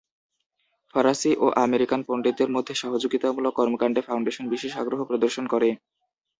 ফরাসি 0.93 1.31
ও 1.35 1.65
আমেরিকান 1.65 2.01
পন্ডিতদের 2.07 2.49
মধ্যে 2.55 2.73
সহযোগিতামূলক 2.75 3.53
কর্মকান্ডে 3.55 4.01
ফাউন্ডেশন 4.07 4.45
বিশেষ 4.53 4.71
আগ্রহ 4.77 4.99
প্রদর্শন 5.09 5.45
করে। 5.53 5.69